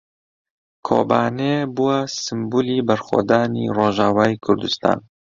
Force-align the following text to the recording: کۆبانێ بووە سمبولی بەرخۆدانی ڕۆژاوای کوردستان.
کۆبانێ 0.87 1.55
بووە 1.75 1.97
سمبولی 2.23 2.85
بەرخۆدانی 2.87 3.71
ڕۆژاوای 3.77 4.33
کوردستان. 4.45 4.99